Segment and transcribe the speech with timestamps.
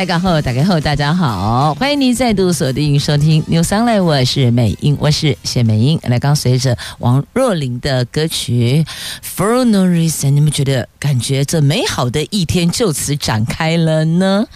[0.00, 6.00] 开港后，打开后，大家好，欢迎您再度锁定收听 News Online，我是美英，我是谢美英。
[6.04, 8.86] 来，刚随着王若琳的歌曲
[9.22, 14.46] For No Reason，你们觉得感觉这美好的一天就此展开了呢？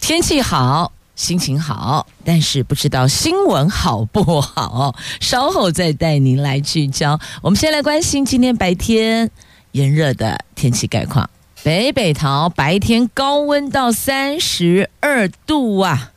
[0.00, 4.96] 天气好，心情好，但是不知道新闻好不好？
[5.20, 7.20] 稍后再带您来聚焦。
[7.40, 9.30] 我们先来关心今天白天
[9.70, 11.30] 炎热的天气概况。
[11.62, 16.09] 北北桃白天高温到三十二度啊。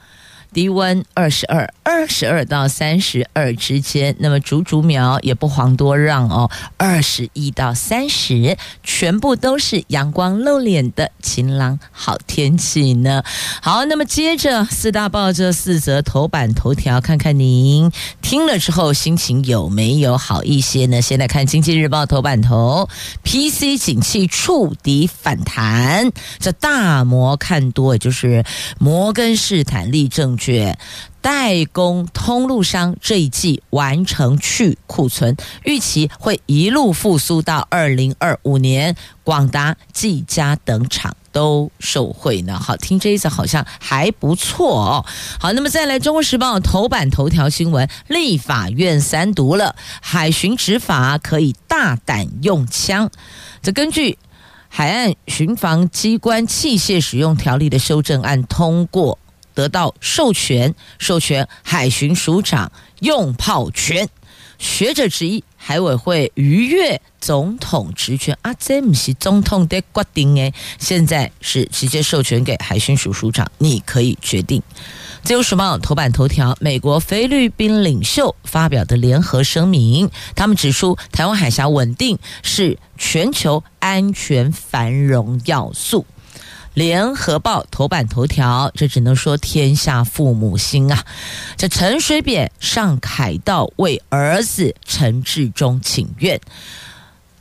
[0.54, 4.16] 低温二十二，二十二到三十二之间。
[4.20, 13.24] 那么竹竹苗也不遑多让哦，二十一到三十，全部都是阳光露脸的晴朗好天气呢。
[13.62, 21.02] 好，那么接着四大报这四则头版头条，看看您听了之后心情有没有好一些呢？
[21.02, 22.88] 先来看经济日报头版头
[23.24, 28.44] ，PC 景气触底反弹，这大摩看多，也就是
[28.78, 30.78] 摩根士坦利证券。
[31.22, 38.94] 代工通路商这一季完成去库存，预期会一路复苏到二零二五年。
[39.24, 42.60] 广达、技嘉等厂都受惠呢。
[42.60, 45.06] 好，听这一次好像还不错哦。
[45.40, 53.10] 好，那么再来，《中国时报》头版头条新闻：立法院三读了海巡执法，可以大胆用枪。
[53.62, 54.12] 这根据
[54.68, 59.18] 《海岸巡防机关器械使用条例》的修正案通过。
[59.54, 64.10] 得到授权，授权海巡署长用炮权。
[64.60, 74.62] 学者之一海委会逾越总统职权啊，这不是总统的决定诶，现在是直接授权给海巡署署长，你可以决定。
[75.24, 86.06] 自由时报头版头条：美国菲律宾领袖发表的联合声明，他们指出台湾海峡稳定是全球安全繁荣要素。
[86.74, 91.06] 联合报头版头条，这只能说天下父母心啊！
[91.56, 96.40] 这陈水扁上凯道为儿子陈志忠请愿。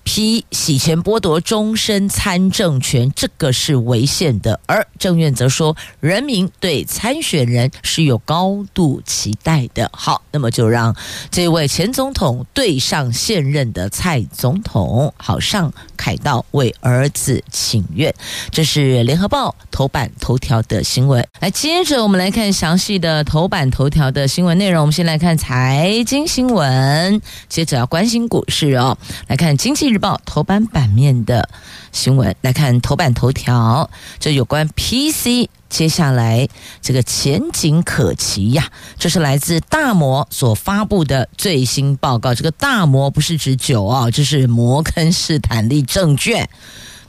[0.05, 4.61] 批洗钱剥夺终身参政权，这个是违宪的。
[4.67, 9.91] 而政院则说，人民对参选人是有高度期待的。
[9.93, 10.95] 好，那么就让
[11.31, 18.13] 这位前总统对上现任的蔡总统，好上凯道为儿子请愿。
[18.51, 21.27] 这是联合报头版头条的新闻。
[21.41, 24.83] 来，接着我们来看详细的头版头条的新闻内容。
[24.83, 28.97] 我们先来看财经新闻，接着要关心股市哦。
[29.29, 31.51] 来看经济日报头版版面的
[31.93, 36.49] 新闻，来看头版头条，这有关 PC 接下来
[36.81, 38.71] 这个前景可期呀。
[38.99, 42.35] 这是来自大摩所发布的最新报告。
[42.35, 46.49] 这个大摩不是指酒啊，这是摩根士坦利证券。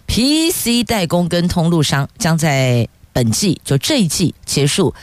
[0.05, 4.93] PC 代工跟通路商将在本季就这一季结束。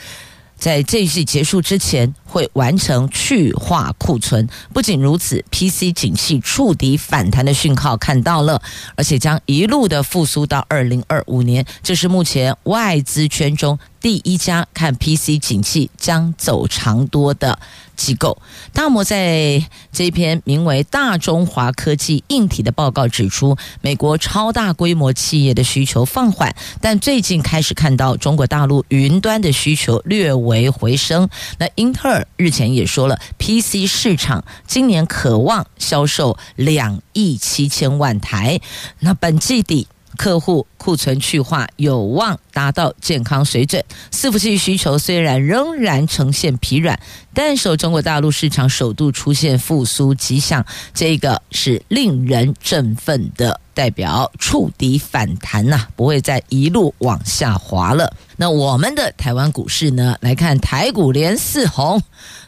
[0.55, 4.47] 在这一季结束之前，会完成去化库存。
[4.71, 8.61] 不仅如此，PC 景气触底反弹的讯号看到了，
[8.95, 11.65] 而且将一路的复苏到二零二五年。
[11.83, 17.59] 这是目前外资圈中第一家看 PC 景气将走长多的
[17.97, 18.41] 机构。
[18.71, 19.61] 大摩在
[19.91, 31.29] 这篇名为《大中华科技硬体》的报告指出，美国超大规模企业的需求放缓，但最近开始看到中国大陆云端的需求略微回升。
[31.59, 38.59] 那英特尔日前也说了，PC 市场今年可望销售两亿七千万台。
[38.99, 39.87] 那本季底。
[40.17, 46.99] 客户库存去化有望达到健康水准，伺服器需求虽然仍然呈现疲软，
[47.33, 53.59] 但受中国大陆市场首度出现复苏迹象，这个是令人振奋的。
[53.73, 58.13] 代表触底反弹呐、不会再一路往下滑了。
[58.41, 60.17] 那我们的台湾股市呢？
[60.19, 62.01] 来看台股连四红，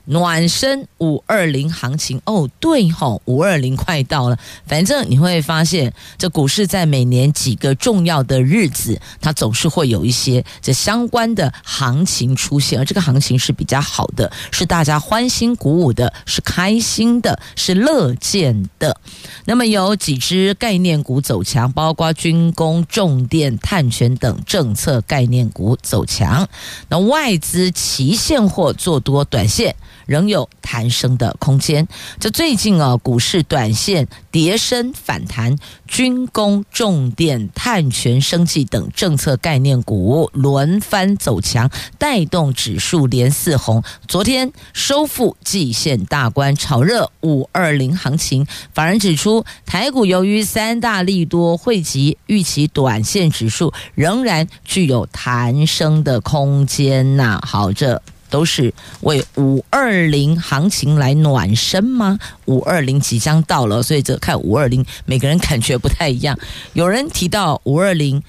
[0.05, 4.39] 暖身五二零行情哦，对吼，五二零快到了。
[4.65, 18.99] 反正你会发现，这股市在每年几个重要的日子，它总是会有一些这相关的行情出现，而这个行情是比较好的，是大家欢欣鼓舞的，是开心的，是乐见的。
[19.45, 21.21] 那么有几只概念股。
[21.21, 26.47] 走强，包括军工、重电、碳权等政策概念股走强。
[26.89, 31.87] 那外资期现货做多短线，仍有弹升的空间。
[32.19, 35.57] 这最近啊，股市短线跌升反弹，
[35.87, 43.83] 军工、重电、碳权、生技等政策概念股轮番走强，带动指数连四红。
[44.07, 48.45] 昨天收复季线大关，炒热五二零行情。
[48.73, 57.41] 法人指出，台股由于三大利多汇集，预期短线指数仍然具有弹升的空间呐。
[57.45, 58.01] 好，这。
[58.33, 62.17] 都是为五二零行情来暖身吗？
[62.45, 66.35] 五二零即将到了，所以这看五二零，每个人感觉不太一样。
[66.73, 68.23] 有人提到五二零。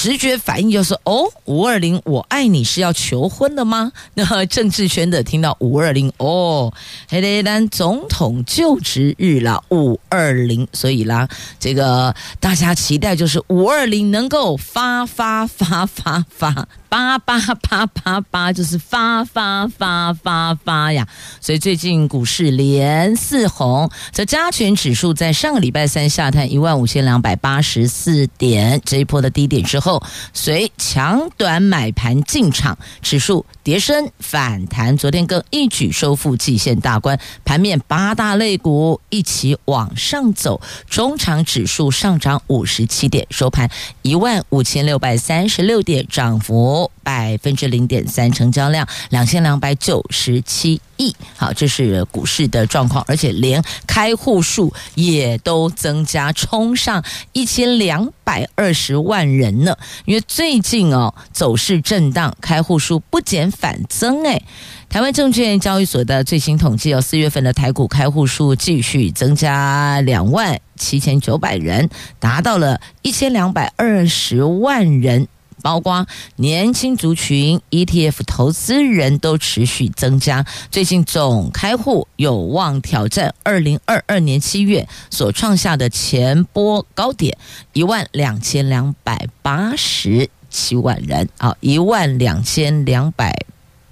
[0.00, 3.90] 直觉反应就是哦，五二零我爱你是要求婚的吗？
[4.14, 6.72] 那政治圈的听到五二零哦，
[7.08, 11.28] 黑雷丹总统就职日了，五二零，所以啦，
[11.58, 21.08] 这个大家期待就是五二零能够发发发发发八八八八八，就是发发发发发呀！
[21.40, 29.80] 所以最近股市连四红，这加权指数在上个礼拜三下探一万五千两百八十四点，这一波的低点之。
[29.80, 30.02] 后后
[30.34, 43.70] 随强短买盘进场，指数跌升反弹，昨天更一举收复季线大关，盘面八大类股一起往上走，中场指数上涨五十七点，收盘
[44.02, 51.16] 一万五千六百三十六点，涨幅百分之零点三，成交量两千两百九十七亿。
[51.36, 57.02] 好，这是股市的状况，而且连开户数也都增加，冲上
[57.32, 59.74] 一千两百二十万人呢。
[60.04, 64.26] 因为最近哦，走势震荡，开户数不减反增。
[64.26, 64.42] 哎，
[64.88, 75.28] 台湾证券交易所的最新统计，哦四月份的台股开户数继续增加两万七千九百人，达到了一千两百二十万人。
[75.62, 76.06] 包括
[76.36, 87.36] 年轻族群、ETF 投资人都持续增加，最近总开户有望挑战二零二二年七月所创下的前波高点
[87.72, 91.28] 一万两千两百八十七万人。
[91.38, 93.36] 好，一万两千两百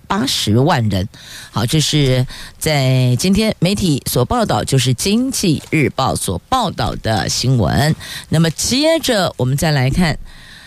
[0.07, 1.09] 八十万人。
[1.51, 2.27] 好，这是
[2.59, 7.95] 在今天媒体所报道，就是《经济日报》所报道的新闻。
[8.29, 10.19] 那么接着我们再来看。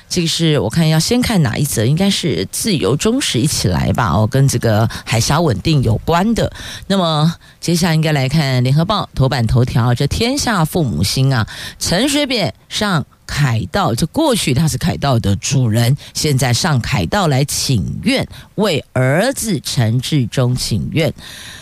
[0.10, 6.52] 这个是我看要先看哪一则，应该是自由忠实一起来吧，哦，跟这个海峡稳定有关的。
[6.88, 11.48] 那么接下来应该来看联合报头版头条，这天下父母心啊，
[11.78, 21.14] 陈水扁上凯道，这过去他是凯道的主人，现在上凯道来请愿，为儿子陈志忠请愿。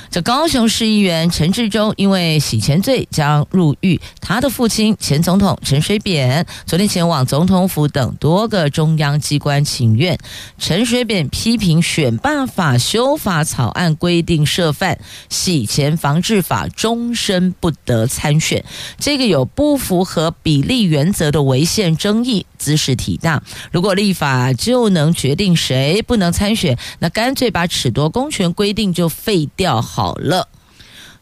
[0.09, 10.17] 这高雄市议员陈志忠因为洗钱罪将入狱，他的父亲前总统陈水扁昨天前往总统府等多个中央机关请愿。
[10.57, 14.97] 陈水扁批评选办法修法草案规定涉犯
[15.29, 18.63] 洗钱防治法，终身不得参选，
[18.97, 23.43] 这个有不符合比例原则的违宪争议，姿势体大。
[23.71, 29.81] 如果立法就能决定谁不能参选，那干脆把尺夺公权规定就废掉。
[29.81, 30.47] 好了，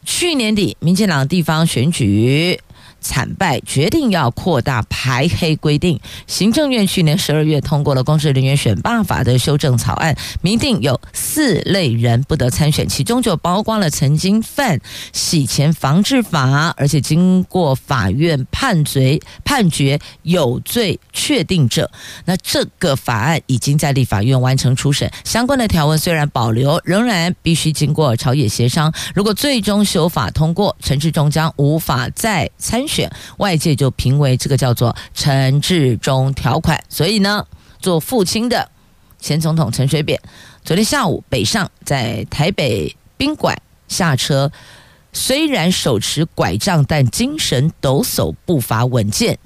[0.04, 2.60] 去年底民进党地方选举
[3.06, 6.00] 惨败，决定要扩大排黑规定。
[6.26, 14.80] 行政院去年十二月通过了公职人员选罢法的修正草案，明定有四类人不得参选，其中就包括了曾经犯
[15.12, 21.88] 洗钱防治法，而且经过法院判决判决有罪确定者。
[22.24, 28.92] 那这个法案已经在立法院完成初审，相关的条文虽然保留，仍然必须经过朝野协商。
[29.14, 32.95] 如果最终修法通过，陈志忠将无法再参选。
[33.38, 37.44] 外界就评为这个叫做陈志忠条款，所以呢，
[37.80, 38.70] 做父亲的
[39.18, 40.20] 前总统陈水扁，
[40.64, 44.52] 昨天下午北上在台北宾馆下车，
[45.12, 49.38] 虽然手持拐杖，但精神抖擞，步伐稳健，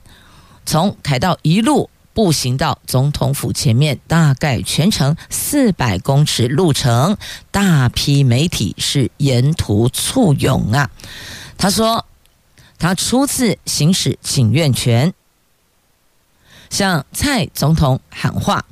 [0.67, 7.17] 从凯道一路步行到总统府前面，大概全程四百公尺路程，
[7.51, 10.91] 大批媒体是沿途簇拥啊。
[11.57, 12.05] 他说。
[12.81, 15.15] 他初次行使请愿权，
[16.71, 18.65] 向蔡总统喊话。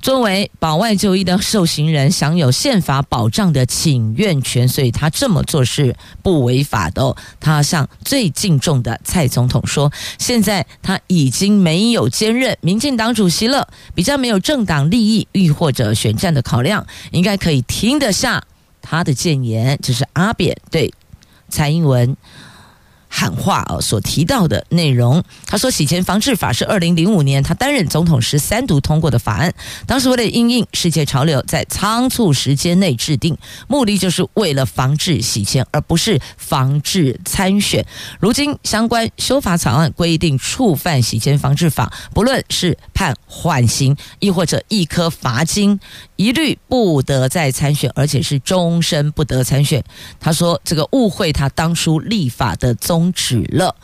[0.00, 7.16] 作为保外就医的受刑人，享有宪法保障的请愿权，所以他这么做是不违法的哦。
[7.40, 18.44] 他向最敬重的蔡总统说：“现在他已经没有兼任民进党主席了，比较没有政党利益亦或者选战的考量，应该可以听得下
[18.82, 20.92] 他的谏言。”这是阿扁对
[21.48, 22.14] 蔡英文。
[23.16, 25.22] 喊话哦，所提到的内容。
[25.46, 29.54] 他说，洗钱防治法是二零零五年他担任总统时三读通过的法案，
[29.86, 37.86] 当时为了因应世界潮流，在仓促时间内制定，目的就是为了防治洗钱，而不是防治参选。
[38.18, 45.78] 如今相关修法草案规定，触犯洗钱防治法，不论是判缓刑，亦或者一颗罚金，
[46.16, 49.84] 一律不得再参选，而且是终身不得参选。
[50.18, 53.03] 他说，这个误会他当初立法的宗。
[53.04, 53.74] 终止了，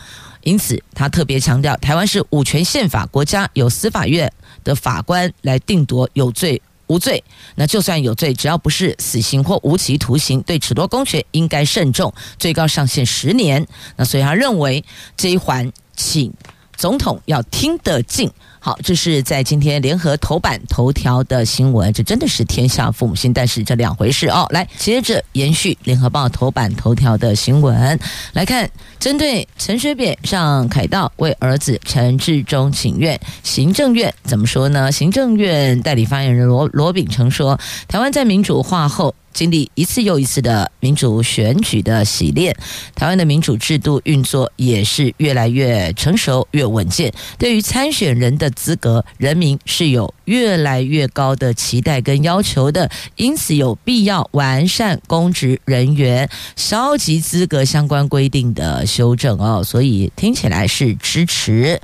[0.43, 4.33] 因此他特别强调，台湾是五权宪法国家，由司法院
[4.65, 7.23] 的法官来定夺有罪无罪。
[7.57, 13.67] 那就算有罪，只要不是死刑或无期徒刑，对褫夺公权应该慎重，最高上限十年。
[13.97, 14.83] 那所以他认为
[15.17, 16.33] 这一环，请
[16.75, 18.31] 总统要听得进。
[18.63, 24.47] 好，这是在今天联合头版头条的新闻，这真的是天下父母心，但是这两回事哦。
[24.51, 27.99] 来，接着延续联合报头版头条的新闻
[28.35, 34.93] 来看，针对陈水扁上凯道为儿子陈志忠请愿，行政院怎么说呢？
[34.93, 39.15] 行政院代理发言人罗罗秉成说，台湾在民主化后。
[39.33, 42.55] 经历一次又一次的民主选举的洗练，
[42.95, 47.13] 台湾的民主制度运作也是越来越成熟、越稳健。
[47.39, 59.63] 对于参选人的资格，人民是有越来越高的期待跟要求的，因此有必要完善公职人员消极资格相关规定的修正哦。
[59.65, 61.81] 所以听起来是支持。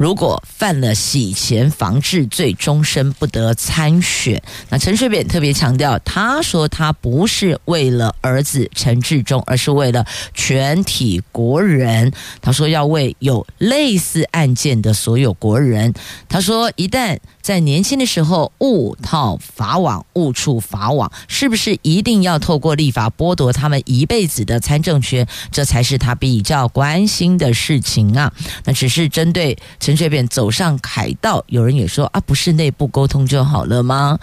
[0.00, 4.42] 如果犯了洗钱防治罪，终身不得参选。
[4.70, 12.10] 那陈水扁特别强调，他说他不是为了儿子陈致中，而是为了全体国人。
[12.40, 15.92] 他说要为有类似案件的所有国人。
[16.30, 17.18] 他说一旦。
[17.42, 25.26] 在年轻的时候误套法网，误触法网，是不是一定要透过立法剥夺他们一辈子的参政权？
[25.50, 28.32] 这才是他比较关心的事情啊。
[28.66, 29.56] 那只是针对
[29.90, 34.16] 陈水扁走上海道，有人也说啊，不是内部沟通就好了吗？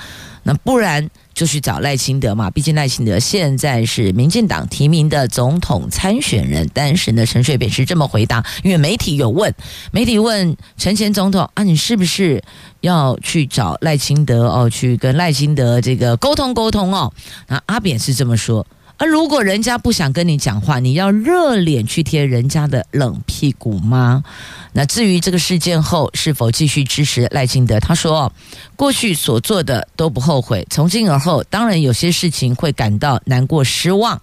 [0.44, 1.10] 那不然。
[1.34, 6.68] 就去找赖清德嘛，毕竟赖清德现在是民进党提名的总统参选人。
[6.74, 9.54] 但是呢，陈水扁是这么回答，因为媒体有问，
[9.92, 12.44] 媒体问陈前总统啊，你是不是
[12.82, 17.14] 要去找赖清德哦，去跟赖清德这个沟通沟通哦？
[17.48, 18.66] 那阿扁是这么说。
[18.98, 24.24] 而如果人家不想跟你讲话，你要热脸去贴人家的冷屁股吗？
[24.78, 28.32] 那至于这个事件后是否继续支持赖清德，他说
[28.76, 34.22] 过去所做的都不后悔，从今而后当然有些事情会感到难过失望。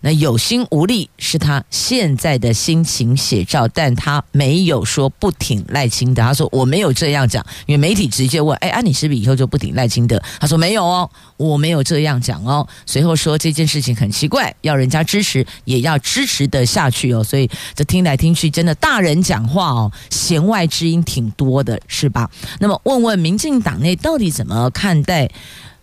[0.00, 6.22] 那有心无力是他现在的心情写照，但他没有说不挺赖清德。
[6.22, 12.66] 他说我没有这样讲，因为媒体直接问：“哎，啊，你是不是以后就不挺赖清德？”他说没有哦，我没有这样讲哦。
[12.86, 17.24] 随后说这件事情很奇怪，要人家支持也要支持得下去哦。
[17.24, 22.30] 所以这听来听去，真的大人讲话哦，弦外之音挺多的，是吧？
[22.60, 25.28] 那么问问民进党内到底怎么看待？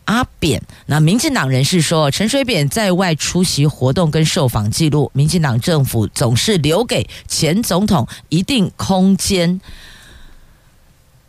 [0.06, 9.60] 阿扁，那民进党人士说，陈水扁在外出席活动跟受访记录，民进党政府总是留给前总统一定空间，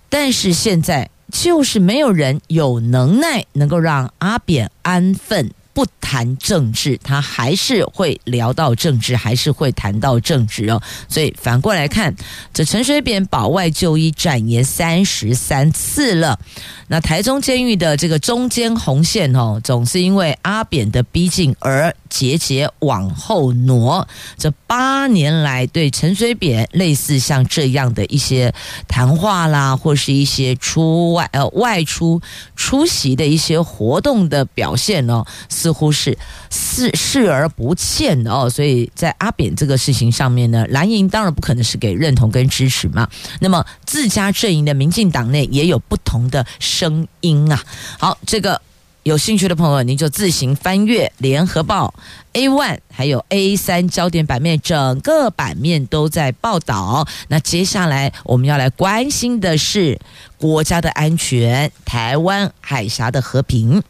[0.09, 5.51] 但是现在就是没有人有能耐能够让阿扁安分。
[5.77, 10.81] 不谈政治，他还是会聊到政治，还是会谈到政治哦。
[11.07, 12.17] 所以反过来看，
[12.55, 16.41] 这陈水扁保外就医展延三十三次了。
[16.89, 24.07] 那台中监狱的这个中间红线哦，总是因为阿扁的逼近而节节往后挪。
[24.37, 28.53] 这八年来，对陈水扁类似像这样的一些
[28.89, 32.21] 谈话啦，或是一些出外呃外出
[32.55, 35.25] 出席的一些活动的表现哦。
[35.49, 36.17] 似乎是
[36.51, 43.09] 视视而不见的哦，所以在阿扁这个事情上面呢，蓝营当然不可能是给认同跟支持嘛。
[43.41, 47.63] 那么自家阵营的民进党内也有不同的声音啊。
[47.99, 48.61] 好，这个
[49.07, 51.95] 有兴趣的朋友，您就自行翻阅《联合报》
[52.33, 57.07] A one 还有 A 三焦点版面，整个版面都在报道。
[57.29, 60.01] 那接下来我们要来关心的是
[60.39, 63.81] 国家的安全，台湾海峡的和平。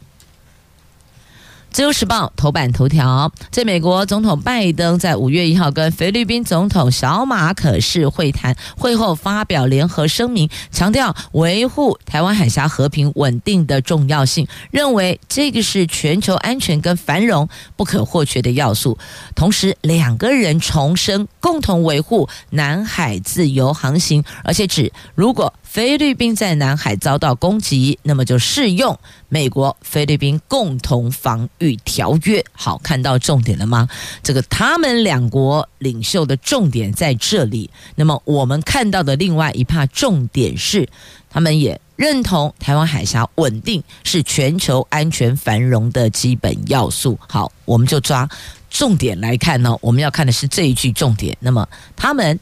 [1.77, 18.97] 自由时报头版头条，在美国总统拜登在五月一号跟菲律宾总统小马可仕会谈，会后发表联合声明，强调维护台湾海峡和平稳定的重要性，认为这个是全球安全跟繁荣不可或缺的要素。
[19.35, 31.77] 同时，两个人重申共同维护南海自由航行，而且指如果菲律宾在南海遭到攻击，那么就适用美国菲律宾共同防御。
[31.85, 32.43] 条约。
[32.53, 33.87] 好，看到重点了吗？
[34.23, 37.69] 这个他们两国领袖的重点在这里。
[37.95, 40.89] 那么我们看到的另外一帕重点是，
[41.29, 47.19] 他们也认同台湾海峡稳定是全球安全繁荣的基本要素。
[47.29, 48.27] 好，我们就抓。
[48.71, 51.37] 重点来看呢，我们要看的是这一句重点。
[51.41, 52.39] 那么他们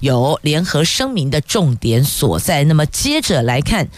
[0.00, 2.64] 有联合声明的重点所在。
[2.64, 3.88] 那么接着来看，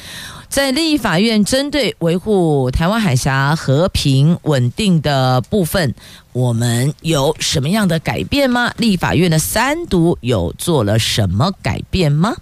[0.49, 5.95] 在立法院针对维护台湾海峡和平稳定的部分，
[6.33, 8.73] 我们有什么样的改变吗？
[8.79, 12.37] 立法院的三读有做了什么改变吗？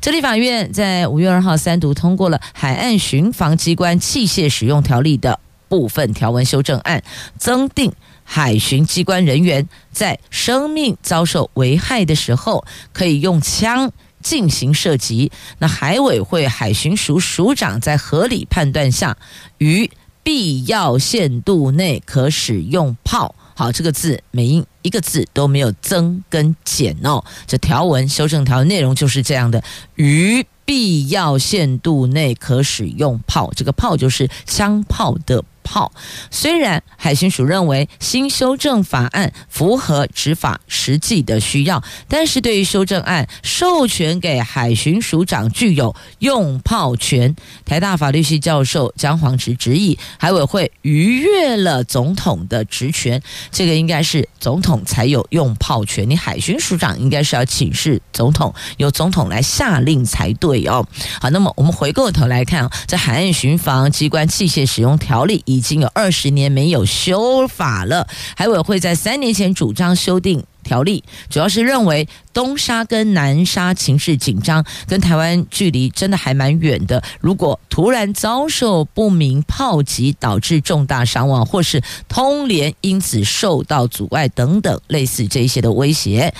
[0.00, 7.02] 这立法院在五月二号三读通过了《海岸巡防机关器械使用条例》的部分条文修正案，
[7.36, 7.92] 增订。
[8.30, 13.90] 海巡机关人员在生命遭受危害的时候，可以用枪
[14.22, 15.32] 进行射击。
[15.58, 19.16] 那海委会海巡署署长在合理判断下，
[19.56, 19.90] 于
[20.22, 23.34] 必要限度内可使用炮。
[23.54, 27.24] 好，这个字美英一个字都没有增跟减哦。
[27.46, 33.50] 这条文修正条文内容就是这样的：于必要限度内可使用炮。
[33.56, 35.42] 这个炮就是枪炮的。
[35.68, 35.92] 炮，
[36.30, 60.86] 虽然海巡署认为新修正法案符合执法实际的需要，但是对于修正案授权给海巡署长具有用炮权，台大法律系教授江煌直质疑，海委会逾越了总统的职权，这个应该是总统才有用炮权，你海巡署长应该是要请示总统，由总统来下令才对哦。
[61.20, 77.02] 好，那么我们回过头来看，在海岸巡防机关器械使用条例已已经有二十年没有修法了，海委会在三年前主张修订条例，主要是认为东沙跟南沙情势紧张，跟台湾距离真的还蛮远的。
[77.20, 86.32] 如果突然遭受不明炮击，导致重大伤亡，或是通联因此受到阻碍等等类似这些的威胁，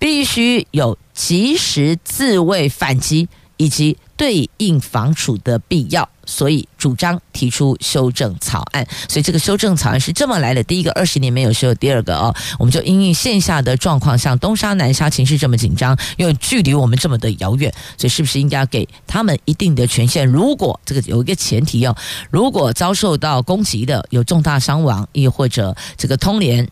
[0.00, 6.08] 必须有及时自卫反击以及对应防处的必要。
[6.26, 20.26] 所以主张提出修正草案，所以这个修正草案是这么来的：第一个二十年没有修，第二个哦，我们就因应线下的状况，像东沙、南沙情势这么紧张，因为距离我们这么的遥远，所以是不是应该给他们一定的权限？
[20.26, 21.94] 如果这个有一个前提哦，
[22.30, 26.66] 如果遭受到攻击的有重大伤亡，亦或者这个通联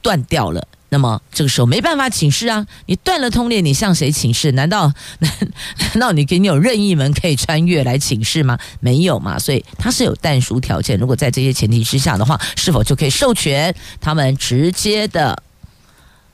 [0.00, 0.66] 断掉了。
[0.94, 2.64] 那么这个时候没办法请示啊！
[2.86, 4.52] 你断了通联，你向谁请示？
[4.52, 5.32] 难道难
[5.90, 8.56] 难道你给你有任意门可以穿越来请示吗？
[8.78, 9.36] 没有嘛！
[9.36, 10.96] 所以它是有但书条件。
[10.96, 15.42] 如果在这些前提之下的话，是否就可以授权他们直接的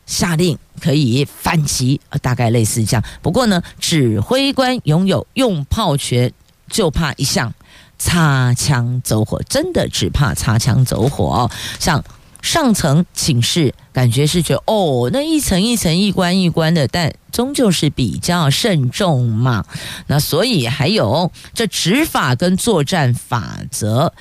[0.04, 1.98] 下令可以反击？
[2.20, 3.02] 大概类似这样。
[3.22, 6.30] 不过呢，指挥官拥有用炮权，
[6.68, 7.54] 就怕一项
[7.98, 11.50] 擦枪走火，真的只怕擦枪走火哦。
[11.78, 12.04] 像。
[12.42, 19.64] 上层请示，感觉是觉哦，那一层一层、一关一关的，但终究是比较慎重嘛。
[20.06, 24.12] 那所以还有这执法跟作战法则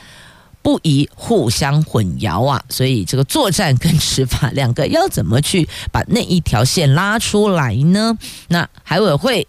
[0.62, 2.64] 不宜互相混淆啊。
[2.70, 8.18] 所以这个作战跟执法两个要怎么去把那一条线拉出来呢？
[8.50, 9.48] 那海委会。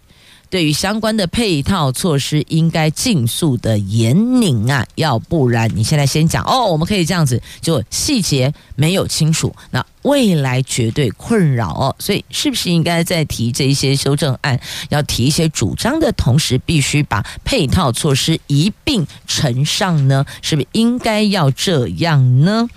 [0.51, 11.95] 对于相关的配套措施，应该尽速的严拧啊，要不然你现在先讲哦，我们可以这样子，就细节没有清楚，那未来绝对困扰哦。
[11.99, 14.59] 所以是不是应该在提这一些修正案，
[14.89, 20.25] 要提一些主张的同时，必须把配套措施一并呈上呢？
[20.41, 22.67] 是不是应该要这样呢？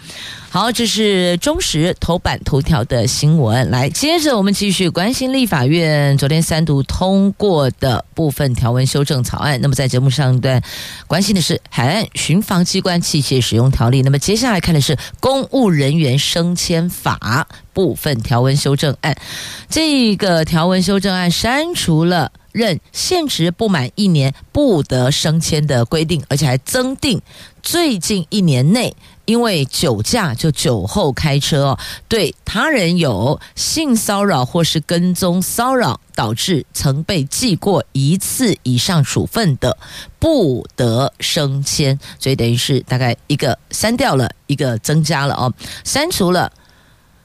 [0.51, 3.69] 好，这是中时头版头条的新闻。
[3.71, 9.61] 来，接着我们继续关心立法院昨天三读通过的部分条文修正草案。
[9.61, 10.63] 那么在节目上段
[11.09, 14.03] 关心的是海岸巡防机关器械使用条例。
[14.03, 17.14] 那么接下来看的是公务人员升迁法
[17.73, 19.17] 部分条文修正案。
[19.69, 27.21] 这个条文修正案删除了任现职不满一年不得升迁的规定，而且还增订
[27.63, 28.95] 最近一年内。
[29.27, 39.79] 因为酒驾就酒后开车哦，对他人有性骚扰或是跟踪骚扰，导致曾被记过一次以上处分的，
[40.19, 41.99] 不得升迁。
[42.19, 45.51] 所以等于是大概一个删掉了，一个增加了哦，
[45.85, 46.53] 删除了。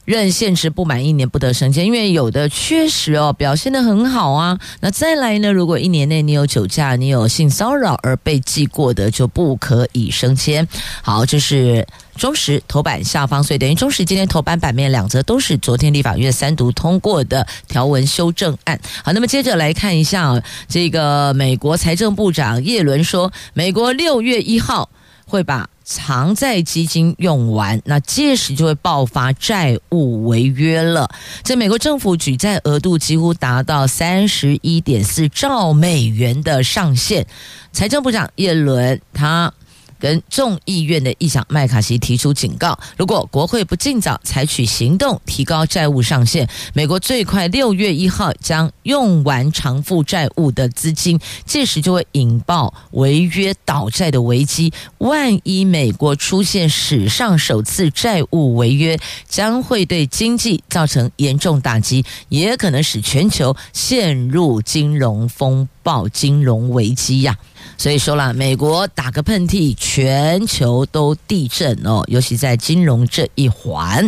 [0.09, 4.57] 任现职不满一年不得升迁，因为有的确实哦表现得很好啊。
[4.79, 10.67] 那再来呢，如果一年内你有酒驾、你有性骚扰而被记过的，就不可以升迁。
[11.03, 18.81] 好，这是中时头版下方，所以等于中时今天头版版面两则都是昨天立法院三读通过的条文修正案。
[19.03, 24.89] 好，那么接着来看一下这个美国财政部长叶伦说，美国六月一号。
[25.29, 31.09] 会把偿债基金用完，那届时就会爆发债务违约了。
[31.43, 37.25] 在美国政府举债额度几乎达到三十一点四兆美元的上限，
[37.71, 39.53] 财政部长耶伦他。
[39.99, 54.71] 跟众议院的议长麦卡锡提出警告，如果国会不尽早采取行动提高债务上限，美国最快六月一号将用完偿付债务的资金，届时就会引爆违约倒债的危机。
[54.99, 67.37] 万一美国出现史上首次债务违约，将会对经济造成严重打击，也可能使全球陷入金融风暴、金融危机呀。
[67.79, 74.05] 所以说了，美国打个喷嚏，全球都地震哦，尤其在金融这一环。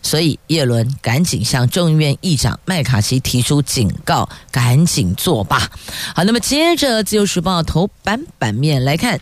[0.00, 5.58] 所以叶伦赶紧向众议院议长麦卡锡提出警告，赶紧作罢。
[6.14, 9.20] 好，那么接着《自由时报》头版版面来看。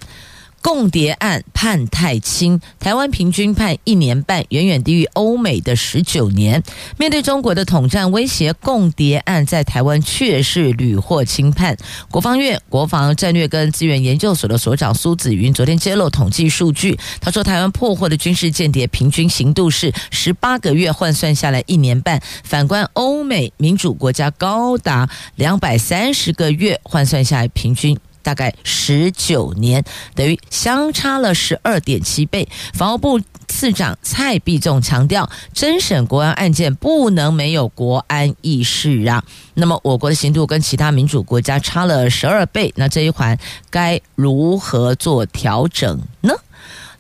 [0.61, 6.62] 共谍案判太轻，台湾平均判一年半，远远低于欧美的十九年。
[6.99, 11.77] 面对中国的统战威胁，共谍案在台湾却是屡获轻判。
[12.11, 22.21] 国防院国防战略跟资源研究所的所长苏子云昨天揭露统计数据，他说台湾破获的军事间谍平均刑度是十八个月，换算下来一年半。
[22.44, 27.99] 反观欧美民主国家高达两百三十个月，换算下来平均。
[28.29, 29.83] 大概十九年，
[30.14, 32.47] 等于相差了十二点七倍。
[32.75, 39.25] 法务部次长蔡必仲强调，侦审国安案件不能没有国安意识啊。
[39.55, 43.38] 那么，我国的刑度跟其他民主国家差了十二倍，那这一环
[43.71, 46.35] 该如何做调整呢？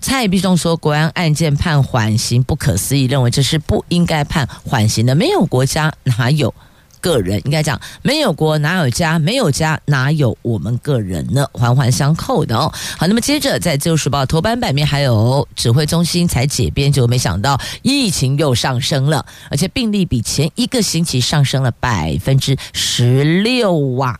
[0.00, 5.14] 蔡必仲说，国安案件判缓刑不可思议，认为这是不应该判缓刑的。
[5.14, 6.54] 没有国家哪有？
[7.00, 11.46] 个人应该讲，没有国哪有家，没有家哪有我们个人呢？
[11.52, 12.72] 环环相扣的哦。
[12.98, 24.18] 好，那么接着在《自由时报》头版版面还有指挥中心才解编，就没想到疫情又上升了，而且病例比前一个星期上升了百分之十六哇。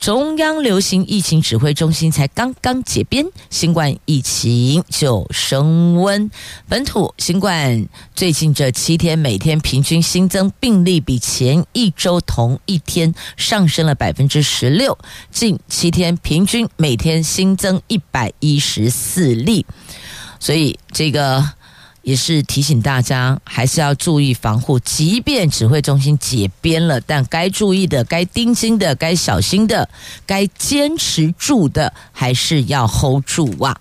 [0.00, 6.30] 中央流行疫情指挥中心才刚刚解编，新冠疫情就升温。
[6.66, 14.98] 本土新冠最近这七天每天平均新增病例比前一周同一天上升了百分之十六，
[15.30, 19.66] 近七天平均每天新增一百一十四例，
[20.38, 21.59] 所以这个。
[22.02, 24.78] 也是提醒大家，还是要注意防护。
[24.78, 29.88] 即便指挥中心解编了，但该注意的、该盯紧的、该小心的、
[30.26, 33.78] 该坚持住的，还是要 hold 住啊。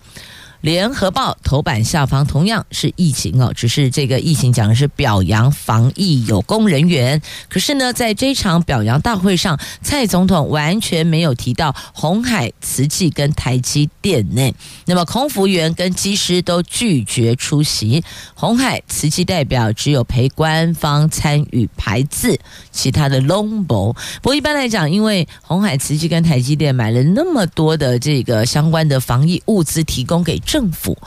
[0.62, 7.22] 联合报头版下方同样是疫情哦，只是这个疫情讲的是表扬防疫有功人员。
[7.48, 14.52] 可是呢，在这场表扬大会上，蔡总统完全没有提到红海、瓷器跟台积电呢。
[14.86, 22.38] 那么空服员跟机师都拒绝出席，红海、瓷器代表只有陪官方参与排字，
[22.69, 23.93] 其他的拢无。
[24.22, 30.38] 不过一般来讲，因为红海、瓷器跟台积电买了那么多的这个相关的防疫物资，提供给。
[30.50, 30.98] 政府，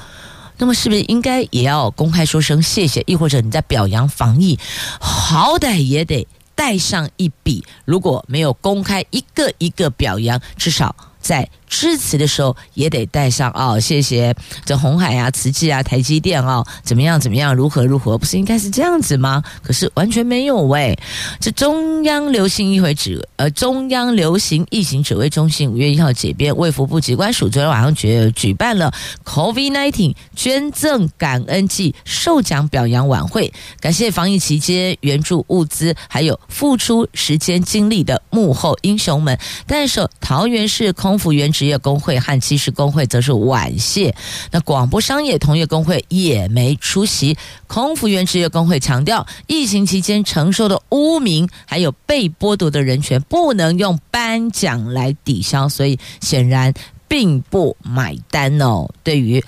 [0.59, 3.03] 那么是不是应该也要公开说声谢谢？
[3.09, 4.57] 亦或者你在表扬防疫，
[5.01, 7.65] 好歹也得带上一笔。
[7.85, 11.49] 如果没有公开一个一个表扬，至少在。
[11.75, 19.43] 致辞的时候也得带上哦，谢谢这红海啊、慈济啊、台积电哦，怎么样怎么样，如何如何，不是应该是这样子吗？
[19.63, 20.95] 可是完全没有喂。
[21.41, 28.93] 这中央流行疫会指呃，中央流行疫情指挥中心五月一号解编，卫福部机关署昨天晚上举举办了
[29.25, 39.39] COVID-19 捐赠感恩季授奖表扬晚会，感谢防疫期间援助物资还有付出时间精力的幕后英雄们。
[39.67, 41.53] 但是桃园市空空服员。
[41.53, 44.15] 职业工会和机师工会则是婉谢，
[44.51, 47.37] 那广播商业同业工会也没出席。
[47.67, 56.73] 空服员职业工会强调，疫情期间承受的污名，还有被剥夺的人权，不能用颁奖来抵消，所以显然
[57.07, 58.89] 并不买单哦。
[59.05, 59.45] 对于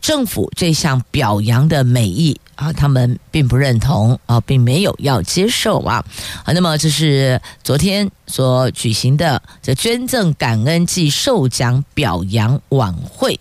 [0.00, 2.40] 政府这项表扬的美意。
[2.54, 6.04] 啊，他们并不认同啊，并没有要接受啊。
[6.44, 13.38] 好，那么这是昨天所举行的这捐赠感恩季授奖表扬晚会。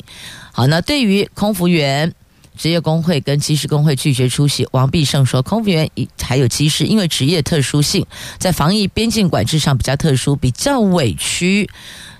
[0.51, 2.13] 好，那对于空服员
[2.57, 5.89] 职业工会跟机师工会拒绝出席，王必胜说，空服员
[6.21, 8.05] 还有机师因为职业特殊性，
[8.37, 11.69] 在防疫边境管制上比较特殊，比较委屈。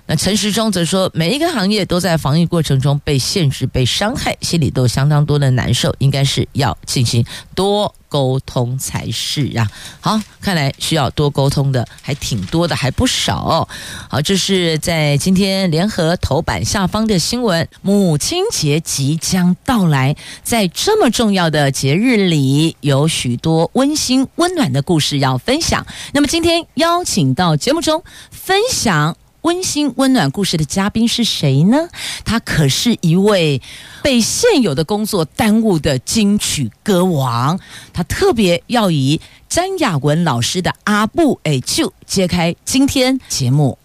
[0.06, 9.70] 那陈时中则说，每一个行业都在防疫过程中被限制、被伤害，心里都相当多的难受，应该是要进行多沟通才是啊。
[10.00, 13.68] 好，看来需要多沟通的还挺多的，还不少。
[14.08, 17.66] 好，这是在今天联合头版下方的新闻。
[17.80, 25.86] 母亲节即将到来，在这么重要的节日里，有许多温馨温暖的故事要分享。
[26.12, 29.16] 那么今天邀请到节目中分享。
[29.42, 31.88] 温馨温暖故事的嘉宾是谁呢？
[32.24, 33.60] 他可是一位
[34.02, 37.58] 被现有的工作耽误的金曲歌王。
[37.92, 43.78] 他特别要以詹雅文老师的《阿布哎》就》揭开今天节目。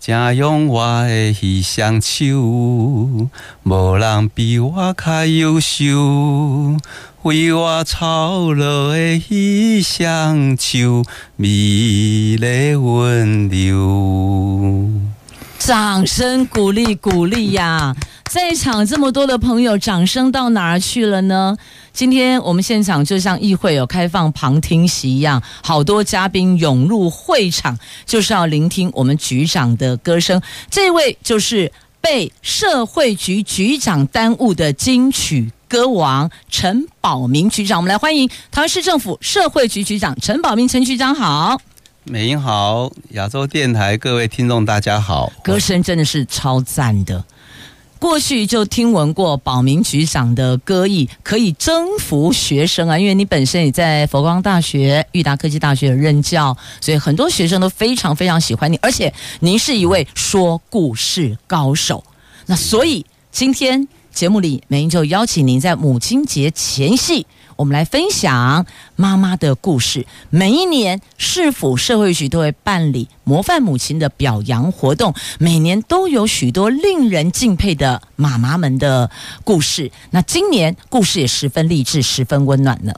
[0.00, 2.24] 正用我的彼双手，
[3.64, 6.78] 无人比我较优秀，
[7.20, 11.04] 为我操劳的彼双手，
[11.36, 14.88] 美丽温柔。
[15.58, 17.94] 掌声鼓励鼓励呀！
[18.30, 21.58] 在场这么多的朋友，掌声到哪儿去了呢？
[22.00, 30.40] 今天我们现场就像议会有开放旁听席一样，好多嘉宾涌入会场，就是要聆听我们局长的歌声。
[30.70, 37.78] 这位就是被社会局局长耽误的金曲歌王陈宝明局长。
[37.78, 41.60] 我们来欢迎台湾市政府社会局局长陈宝明陈局长好。
[42.04, 47.22] 美英好，亚洲电台各位听众大家好，歌声真的是超赞的。
[48.00, 62.02] 过去就听闻过保民局长的歌艺可以征服学生啊，因为你本身也在佛光大学、裕达科技大学任教，所以很多学生都非常非常喜欢你，而且您是一位说故事高手。
[62.46, 67.26] 那所以今天节目里，梅英就邀请您在母亲节前夕。
[67.60, 68.64] 我们来分享
[68.96, 70.06] 妈妈的故事。
[70.30, 79.10] 每一年市府社会局都会办理模范母亲的表扬活动，每年都有许多令人敬佩的妈妈们的
[79.44, 79.92] 故事。
[80.10, 82.94] 那今年故事也十分励志，十分温暖呢。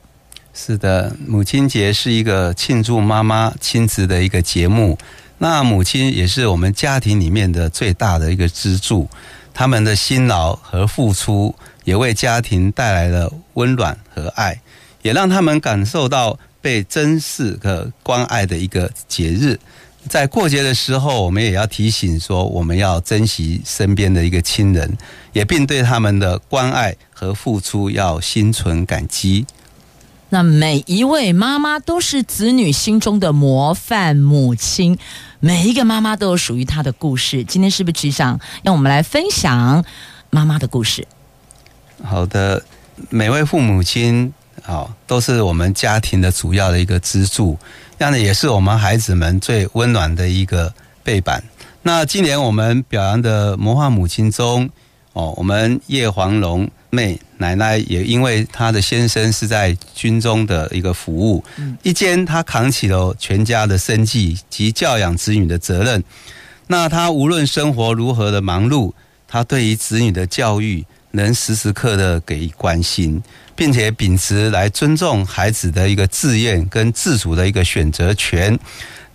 [0.54, 4.96] 是的，母亲节是一个庆祝妈妈亲子的一个节目。
[5.38, 9.08] 那母亲也是我们家庭里面的最大的一个支柱，
[9.52, 11.52] 他们的辛劳和付出。
[11.84, 14.60] 也为家庭带来了温暖和爱，
[15.02, 19.58] 也让他们感受到被珍视和关爱的一个节日。
[20.08, 24.98] 在过节的时候，我们也要提醒说，我们要珍惜身边的一个亲人，
[25.32, 29.46] 也并对他们的关爱和付出要心存感激。
[30.30, 34.98] 那每一位妈妈都是子女心中的模范母亲，
[35.38, 37.44] 每一个妈妈都有属于她的故事。
[37.44, 39.84] 今天是不是局长让我们来分享
[40.30, 41.06] 妈妈的故事？
[42.04, 42.62] 好的，
[43.10, 47.56] 每位父母亲，好，都是我们家庭的主要的一个支柱，
[47.98, 50.72] 这样的也是我们孩子们最温暖的一个
[51.04, 51.42] 背板。
[51.82, 54.68] 那今年我们表扬的模范母亲中，
[55.12, 61.42] 哦，我们叶黄龙妹奶奶也因为她的先生是在军中的一个服务，
[61.82, 66.02] 一肩她扛起了全家的生计及教养子女的责任。
[66.66, 68.92] 那她无论生活如何的忙碌，
[69.28, 70.84] 她对于子女的教育。
[71.12, 73.22] 能时时刻的给予关心，
[73.54, 78.58] 并且秉持来尊重孩子的一个自愿跟自主的一个选择权。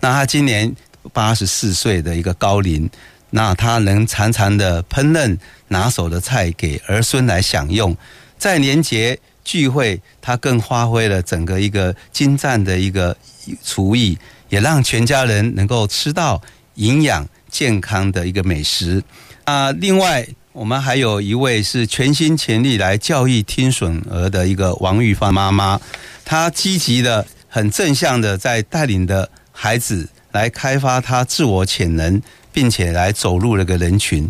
[0.00, 0.72] 那他今年
[1.12, 2.88] 八十四岁的一个高龄，
[3.30, 5.36] 那他能常常的烹饪
[5.68, 7.96] 拿手的菜给儿孙来享用，
[8.38, 13.16] 在年节聚会，他更发挥了整个一个精湛的一个
[13.64, 14.16] 厨艺，
[14.48, 16.40] 也让全家人能够吃到
[16.74, 19.02] 营养健康的一个美食。
[19.42, 20.24] 啊，另外。
[20.58, 25.80] 我们还有一位是全心全力来教育听损儿的一个王玉芳妈妈，
[26.24, 32.20] 她积极的、很正向的在带领的孩子来开发他自我潜能，
[32.52, 34.28] 并且来走入那个人群。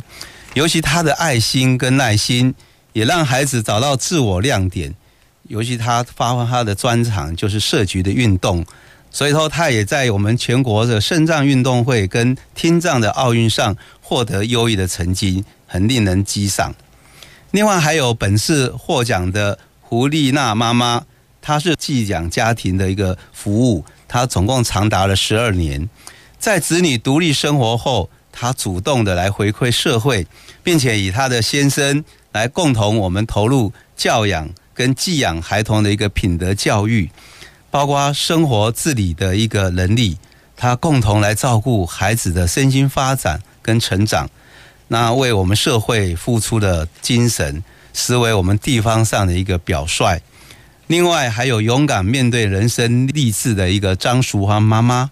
[0.52, 2.54] 尤其她的爱心跟耐心，
[2.92, 4.94] 也让孩子找到自我亮点。
[5.44, 8.66] 尤其她发挥她的专长就是社局的运动，
[9.10, 13.74] 所以说她也在我们全国的肾脏运动会跟听障的奥运上
[14.08, 15.44] 获得优异的成绩。
[15.70, 16.74] 很令人激赏。
[17.50, 21.04] 另外还有本次获奖的胡丽娜妈妈，
[21.42, 25.86] 她是寄养家庭的一个服务，她总共长达了十二年。
[26.38, 30.26] 在子女独立生活后，她主动的来回馈社会，
[30.62, 37.10] 并且以她的先生来共同我们投入教养跟寄养孩童的一个品德教育，
[37.70, 40.16] 包括生活自理的一个能力，
[40.56, 44.26] 她共同来照顾孩子的身心发展跟成长。
[44.86, 50.22] 那为我们社会付出的精神，实为我们地方上的一个表率。
[50.86, 55.10] 另外，还有勇敢面对人生励志的一个张淑华妈妈。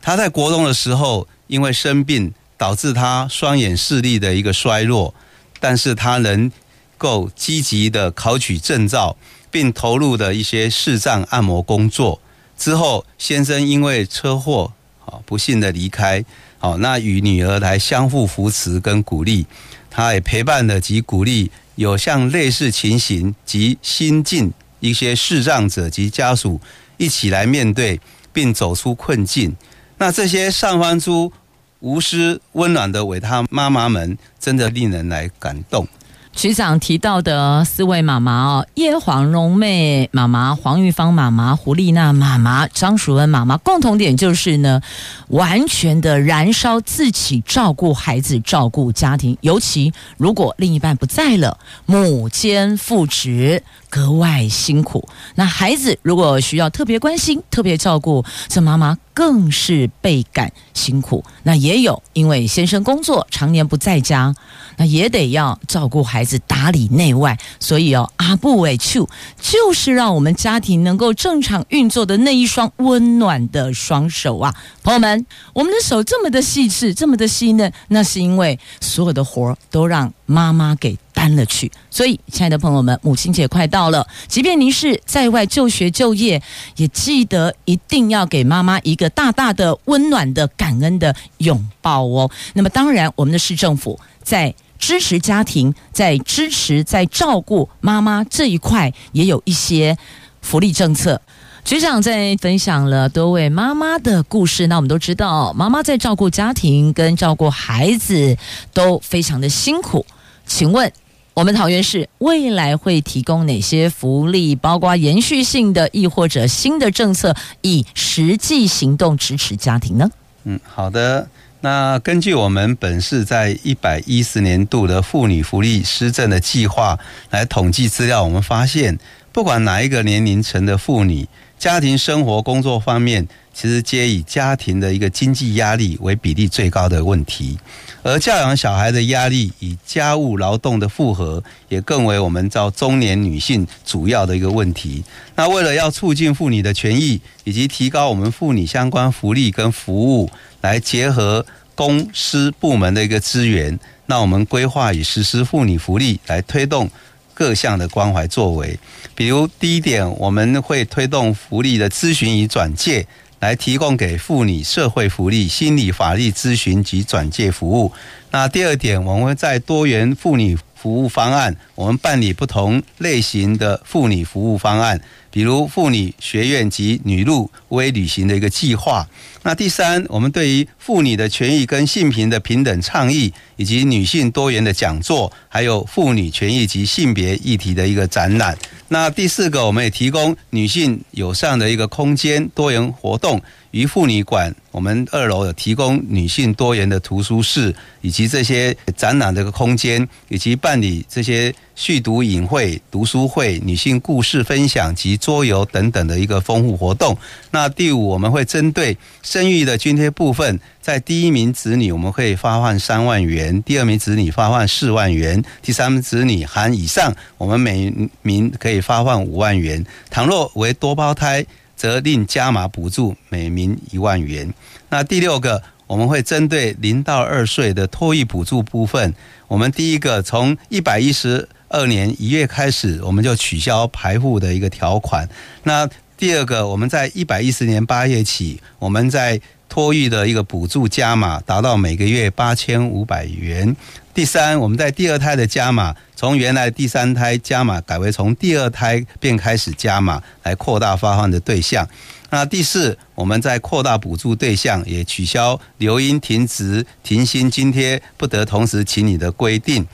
[0.00, 5.14] 她在国中的时候，因为生病导致她双眼视力的一个衰弱，
[5.60, 6.50] 但是她能
[6.96, 9.18] 够积极的考取证照，
[9.50, 12.18] 并投入的一些视障按摩工作。
[12.56, 14.72] 之后，先生因为车祸，
[15.06, 16.24] 啊，不幸的离开。
[16.58, 19.46] 好，那与女儿来相互扶持跟鼓励，
[19.90, 26.60] 他也陪伴的及鼓励有像类似情形及心境一些视障者及家属
[26.96, 28.00] 一起来面对，
[28.32, 29.56] 并走出困境。
[29.98, 31.32] 那这些散发出
[31.80, 35.86] 无私温暖的伟大妈妈们，真的令人来感动。
[36.34, 44.80] 局长提到的四位妈妈哦，叶黄蓉妹妈妈、黄玉芳妈妈、胡丽娜妈妈、张淑恩妈妈，共同点就是呢，
[45.28, 53.62] 完全的燃烧自己照顾孩子、照顾家庭，尤其如果另一半不在了，母兼父职。
[53.92, 55.06] 格外辛苦。
[55.34, 61.24] 那孩子如果需要特别关心、特别照顾，这妈妈更是倍感辛苦。
[61.42, 64.34] 那也有因为先生工作常年不在家，
[64.76, 67.38] 那也得要照顾孩子、打理内外。
[67.60, 69.08] 所以哦，阿布韦丘
[69.40, 80.98] 就是让我们家庭能够正常运作的那一双温暖的双手啊，朋友们，我们的手这么的细致，这么的细嫩，那是因为所有的活儿都让妈妈给。
[81.14, 84.04] 担了去，所以，亲爱的朋友们，母亲节快到了。
[84.26, 86.42] 即便您是在外就学就业，
[86.74, 92.28] 也记得一定要给妈妈一个大大的、温暖的、感恩的拥抱哦。
[92.54, 99.96] 那么，当然，我们的市政府在支持家庭、在支持、在照顾妈妈这一块，也有一些
[100.40, 101.20] 福利政策。
[101.64, 104.66] 局长在分享了多位妈妈的故事。
[104.66, 108.36] 那我们都知道，妈妈在照顾家庭跟照顾孩子
[108.74, 110.04] 都非常的辛苦。
[110.46, 110.92] 请问？
[111.34, 120.10] 我们桃园市未来会提供哪些福利，包括延续性的，亦或者新的政策，以实际行动支持家庭呢？
[120.44, 121.26] 嗯，好的。
[121.62, 126.98] 那根据我们本市在一百一十年度的妇女福利施政的计划
[127.30, 128.98] 来统计资料，我们发现，
[129.32, 131.26] 不管哪一个年龄层的妇女，
[131.62, 137.56] 家庭生活工作方面，其实皆以家庭的一个经济压力为比例最高的问题。
[138.02, 145.04] 而教养小孩的压力以家务劳动的负荷，也更为我们照中年女性主要的一个问题。
[145.36, 150.28] 那为了要促进妇女的权益，以及提高我们妇女相关福利跟服务，
[150.62, 151.46] 来结合
[151.76, 156.90] 公司部门的一个资源，那我们规划与实施妇女福利，来推动
[157.34, 158.78] 各项的关怀作为。
[159.14, 163.06] 比如第一点，我们会推动福利的咨询与转介。
[163.42, 167.90] 来提供给妇女社会福利、心理法律咨询及转介服务。
[168.30, 175.00] 那第二点，我们会在多元妇女服务方案，我们办理不同类型的妇女服务方案。
[175.32, 179.08] 比如妇女学院及女路微旅行的一个计划。
[179.42, 188.56] 那第三，我们对于妇女的权益跟性平的平等倡议，以及女性多元的讲座，还有妇女权益及性别议题的一个展览。
[188.88, 193.40] 那第四个，我们也提供女性友善的一个空间，多元活动。
[193.72, 207.16] 于妇女馆，我们二楼有提供女性多元的图书室，以及这些展览的一个空间，以及办理这些续读影会、读书会、女性故事分享及桌游等等的一个丰富活动。
[207.50, 219.82] 那第五，我们会针对生育的津贴部分，在第一名子女我们可以发放三万元，第二名子女发放四万元，第三名子女含以上，我们每名可以发放五万元。
[220.10, 221.44] 倘若为多胞胎，
[221.82, 224.54] 责令加码补助每名一万元。
[224.88, 229.12] 那第六个，我们会针对零到二岁的托育补助部分，
[229.48, 235.28] 我们第一个从一百一十二年一月开始，我们就取消排户的一个条款。
[235.64, 239.40] 那第二个，我们在一百一十年八月起，我们在
[239.72, 243.74] 托育的一个补助加码达到每个月八千五百元。
[244.12, 251.88] 第三，我们在第二胎的加码，从原来第三胎加码改为从第二胎便开始加码，来扩大发放的对象。
[252.28, 259.86] 那第四，我们在扩大补助对象，也取消留婴停职停薪津贴不得同时请领的规定。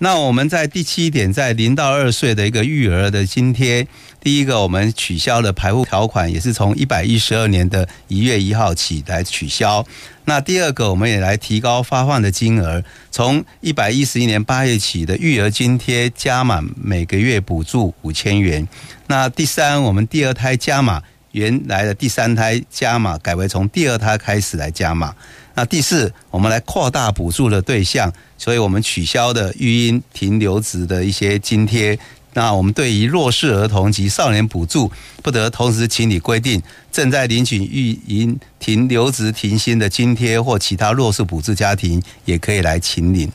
[0.00, 3.86] 那我们在第七点，在零到二岁的一个育儿的津贴，
[4.20, 9.84] 第一个我们取消了排户条款，也是从一百一十二年的一月一号起来取消。
[10.26, 18.68] 那第二个，我们也来提高发放的金额，从一百一十一年八月起的育儿津贴加码每个月补助五千元。
[19.08, 25.12] 那第三，我们第二胎加码，原来的第三胎加码改为从第二胎开始来加码。
[25.58, 31.98] 那第四，我们来扩大补助的对象，所以我们取消的育婴停留职的一些津贴，
[32.34, 34.88] 那我们对于弱势儿童及少年补助
[35.20, 43.28] 不得同时请领规定，正在领取育婴停留职停薪的津贴或其他弱势补助家庭，也可以来请领。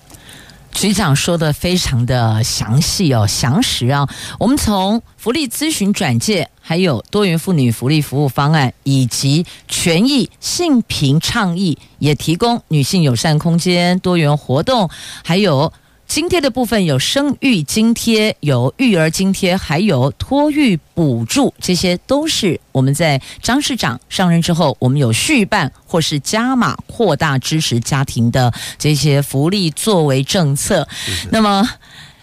[0.74, 4.08] 局长说的非常的详细哦，详实啊。
[4.40, 14.90] 我们从福利咨询转介，还有多元妇女福利服务方案，以及权益性平倡议，也提供女性友善空间、多元活动，
[15.24, 15.72] 还有。
[16.14, 30.88] 津贴的部分有生育津贴、有育儿津贴，还有托育补助，这些都是我们在张市长上任之后，我们有续办或是加码扩大支持家庭的这些福利作为政策。
[31.32, 31.68] 那么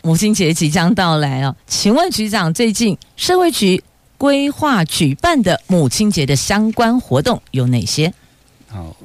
[0.03, 3.83] 母亲节即将到来啊，请问局长，最近社会局
[4.17, 8.15] 规划举办的母亲节的相关活动有哪些？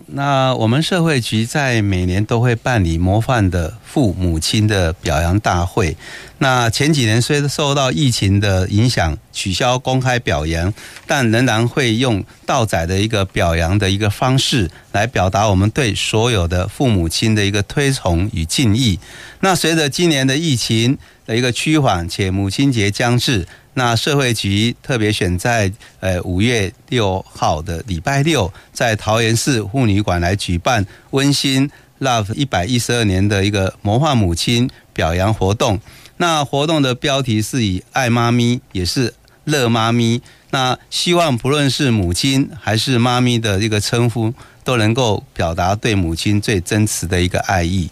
[0.07, 5.97] 那我们社会局在每年都会办理模范的父母亲的表扬大会。
[6.37, 10.71] 那前几年虽受到疫情的影响，取消公开表扬，
[11.07, 18.99] 但仍然会用道载的一个表扬的一个方式来表达我们对所有的父母亲的一个推崇与敬意。
[19.39, 23.47] 那随着今年的疫情的一个趋缓，且母亲节将至。
[23.77, 25.69] 那社会局特别选在
[25.99, 31.69] 呃五月六号的礼拜六，在桃园市妇女馆来举办温馨
[31.99, 35.77] Love 一百一十二年的一个模范母亲表扬活动。
[36.15, 39.13] 那活动的标题是以爱妈咪，也是
[39.43, 40.21] 乐妈咪。
[40.51, 47.89] 那希望不论是母亲还是妈咪的一个称呼，都能够表达对母亲最真实的一个爱意。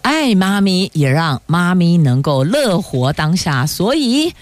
[0.00, 3.66] 爱妈咪，也让妈咪能够乐活当下。
[3.66, 4.32] 所以。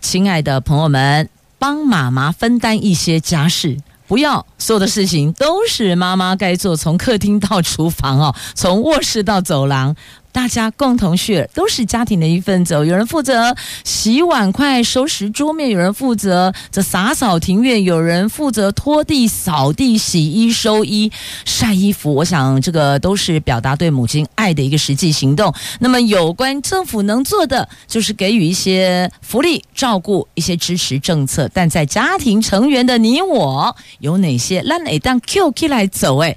[0.00, 1.28] 亲爱的朋友们，
[1.58, 3.76] 帮妈妈分担一些家事，
[4.08, 9.94] 不要所有的事情都是妈妈该做，从客厅到厨房哦，从卧室到走廊。
[10.32, 12.74] 大家共同 share，都是家庭的一份子。
[12.74, 13.54] 有人负责
[13.84, 21.10] 洗碗筷、收拾桌面，有人负责这洒扫庭院，有人负责拖地、扫地、洗衣、收衣、
[21.44, 22.14] 晒衣服。
[22.14, 25.52] 我想，这个都是表达对母亲爱的一个实际行动。
[25.80, 31.50] 那么，有关政府能做的，就是给予一些福利、照顾、一些支持政策。
[31.52, 34.62] 但在家庭成员的你我，有哪些？
[34.62, 36.18] 让哪当 Q K 来走？
[36.18, 36.36] 哎。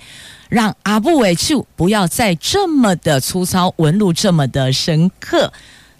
[0.53, 5.51] 让阿布委屈不要再这么的粗糙，纹路这么的深刻。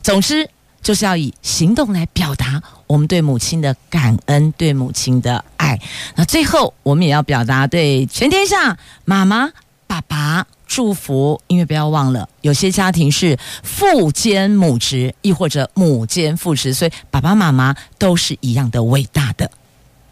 [0.04, 0.48] 总之，
[0.80, 5.82] 就是要以行动来表达我们对母亲的感恩，对母亲的爱。
[6.16, 9.50] 那最后，我们也要表达对全天下妈妈、
[9.88, 19.50] 爸爸祝福，因为不要忘了，有些家庭是父兼母职，亦或者母兼父职，所以爸爸妈妈都是一样的伟大的。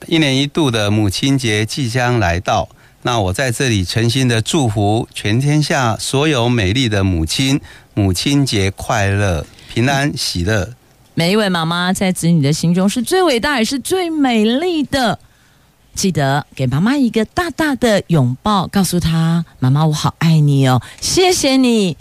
[0.08, 2.68] 一年一度的母亲节即将来到。
[3.04, 7.60] 那我在这里诚心的祝福全天下所有美丽的母亲，
[7.94, 10.74] 母亲节快乐，平安喜乐。
[11.14, 15.20] 每一位妈妈在子女的心中是最伟大也是最美丽的。
[15.94, 21.98] 记得给妈妈一个大大的拥抱，告诉她：“妈妈，我好爱你哦，谢谢你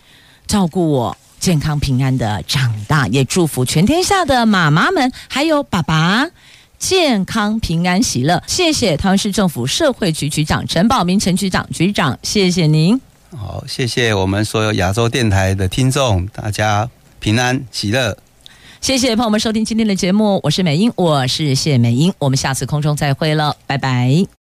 [0.46, 6.28] 照顾我，健康平安的长大。”也祝福全天下的妈妈们，还有爸爸。
[6.80, 12.98] 健康平安喜乐，谢谢台湾市政府社会局局长陈宝明陈局长，局长，谢谢您。
[13.36, 16.88] 好，谢谢我们所有亚洲电台的听众，大家
[17.20, 18.16] 平安喜乐。
[18.80, 24.39] 谢谢朋友们收听今天的节目，我是美英，我是谢美英，我们下次空中再会了，拜拜。